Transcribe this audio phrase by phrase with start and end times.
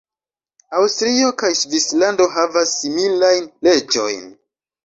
[0.77, 4.27] Aŭstrio kaj Svislando havas similajn leĝojn.